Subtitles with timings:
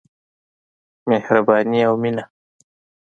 [1.09, 2.23] مهرباني او مينه.